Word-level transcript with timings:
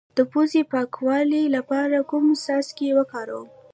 د 0.17 0.19
پوزې 0.31 0.61
د 0.65 0.67
پاکوالي 0.71 1.43
لپاره 1.55 1.97
کوم 2.09 2.25
څاڅکي 2.43 2.89
وکاروم؟ 2.97 3.47